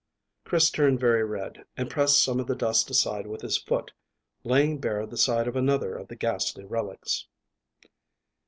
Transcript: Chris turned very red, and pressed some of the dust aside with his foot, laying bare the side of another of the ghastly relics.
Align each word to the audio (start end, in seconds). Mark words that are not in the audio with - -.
Chris 0.45 0.71
turned 0.71 0.99
very 0.99 1.23
red, 1.23 1.63
and 1.77 1.87
pressed 1.87 2.23
some 2.23 2.39
of 2.39 2.47
the 2.47 2.55
dust 2.55 2.89
aside 2.89 3.27
with 3.27 3.41
his 3.41 3.59
foot, 3.59 3.91
laying 4.43 4.79
bare 4.79 5.05
the 5.05 5.15
side 5.15 5.47
of 5.47 5.55
another 5.55 5.95
of 5.95 6.07
the 6.07 6.15
ghastly 6.15 6.65
relics. 6.65 7.27